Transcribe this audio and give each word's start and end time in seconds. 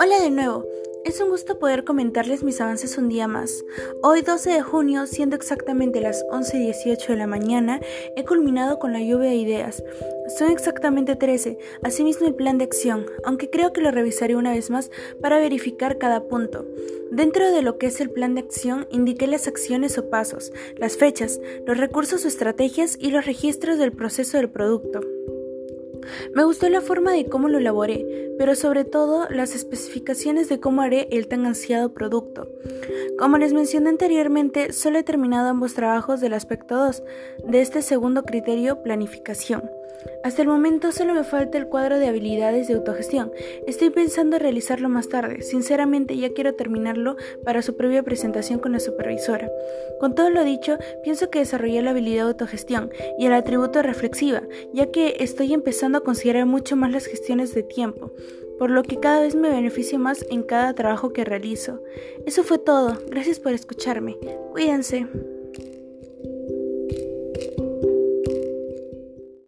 Hola 0.00 0.20
de 0.22 0.30
nuevo. 0.30 0.64
Es 1.08 1.22
un 1.22 1.30
gusto 1.30 1.58
poder 1.58 1.84
comentarles 1.84 2.42
mis 2.42 2.60
avances 2.60 2.98
un 2.98 3.08
día 3.08 3.26
más. 3.26 3.64
Hoy 4.02 4.20
12 4.20 4.50
de 4.50 4.60
junio, 4.60 5.06
siendo 5.06 5.36
exactamente 5.36 6.02
las 6.02 6.22
11.18 6.26 7.06
de 7.06 7.16
la 7.16 7.26
mañana, 7.26 7.80
he 8.14 8.26
culminado 8.26 8.78
con 8.78 8.92
la 8.92 9.00
lluvia 9.00 9.30
de 9.30 9.36
ideas. 9.36 9.82
Son 10.38 10.50
exactamente 10.50 11.16
13, 11.16 11.56
asimismo 11.82 12.26
el 12.26 12.34
plan 12.34 12.58
de 12.58 12.64
acción, 12.64 13.06
aunque 13.24 13.48
creo 13.48 13.72
que 13.72 13.80
lo 13.80 13.90
revisaré 13.90 14.36
una 14.36 14.52
vez 14.52 14.68
más 14.68 14.90
para 15.22 15.38
verificar 15.38 15.96
cada 15.96 16.24
punto. 16.24 16.66
Dentro 17.10 17.52
de 17.52 17.62
lo 17.62 17.78
que 17.78 17.86
es 17.86 18.02
el 18.02 18.10
plan 18.10 18.34
de 18.34 18.42
acción, 18.42 18.86
indiqué 18.90 19.26
las 19.26 19.48
acciones 19.48 19.96
o 19.96 20.10
pasos, 20.10 20.52
las 20.76 20.98
fechas, 20.98 21.40
los 21.66 21.78
recursos 21.78 22.26
o 22.26 22.28
estrategias 22.28 22.98
y 23.00 23.12
los 23.12 23.24
registros 23.24 23.78
del 23.78 23.92
proceso 23.92 24.36
del 24.36 24.50
producto. 24.50 25.00
Me 26.34 26.44
gustó 26.44 26.68
la 26.68 26.80
forma 26.82 27.12
de 27.12 27.26
cómo 27.26 27.48
lo 27.48 27.58
elaboré, 27.58 28.27
pero 28.38 28.54
sobre 28.54 28.84
todo 28.84 29.28
las 29.28 29.54
especificaciones 29.54 30.48
de 30.48 30.60
cómo 30.60 30.82
haré 30.82 31.08
el 31.10 31.28
tan 31.28 31.44
ansiado 31.44 31.92
producto. 31.92 32.48
Como 33.18 33.36
les 33.36 33.52
mencioné 33.52 33.90
anteriormente, 33.90 34.72
solo 34.72 34.98
he 34.98 35.02
terminado 35.02 35.48
ambos 35.48 35.74
trabajos 35.74 36.20
del 36.20 36.34
aspecto 36.34 36.76
2 36.76 37.02
de 37.48 37.60
este 37.60 37.82
segundo 37.82 38.22
criterio, 38.22 38.82
planificación. 38.82 39.77
Hasta 40.24 40.42
el 40.42 40.48
momento 40.48 40.92
solo 40.92 41.14
me 41.14 41.24
falta 41.24 41.58
el 41.58 41.68
cuadro 41.68 41.98
de 41.98 42.08
habilidades 42.08 42.68
de 42.68 42.74
autogestión. 42.74 43.32
Estoy 43.66 43.90
pensando 43.90 44.38
realizarlo 44.38 44.88
más 44.88 45.08
tarde. 45.08 45.42
Sinceramente 45.42 46.16
ya 46.16 46.32
quiero 46.32 46.54
terminarlo 46.54 47.16
para 47.44 47.62
su 47.62 47.76
previa 47.76 48.02
presentación 48.02 48.58
con 48.58 48.72
la 48.72 48.80
supervisora. 48.80 49.50
Con 50.00 50.14
todo 50.14 50.30
lo 50.30 50.44
dicho, 50.44 50.78
pienso 51.02 51.30
que 51.30 51.40
desarrollé 51.40 51.82
la 51.82 51.90
habilidad 51.90 52.24
de 52.24 52.30
autogestión 52.30 52.90
y 53.18 53.26
el 53.26 53.32
atributo 53.32 53.82
reflexiva, 53.82 54.42
ya 54.72 54.90
que 54.90 55.16
estoy 55.20 55.52
empezando 55.52 55.98
a 55.98 56.04
considerar 56.04 56.46
mucho 56.46 56.76
más 56.76 56.92
las 56.92 57.06
gestiones 57.06 57.54
de 57.54 57.62
tiempo 57.62 58.12
por 58.58 58.70
lo 58.70 58.82
que 58.82 58.98
cada 58.98 59.20
vez 59.20 59.36
me 59.36 59.50
beneficio 59.50 60.00
más 60.00 60.26
en 60.30 60.42
cada 60.42 60.74
trabajo 60.74 61.12
que 61.12 61.24
realizo. 61.24 61.80
Eso 62.26 62.42
fue 62.42 62.58
todo. 62.58 62.98
Gracias 63.08 63.38
por 63.38 63.52
escucharme. 63.52 64.18
Cuídense. 64.50 65.06